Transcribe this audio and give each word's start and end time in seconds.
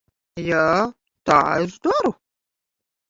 Jā, 0.45 0.61
tā 1.31 1.37
es 1.67 1.77
daru. 1.85 2.15